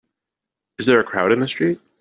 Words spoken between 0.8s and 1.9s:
there a crowd in the street?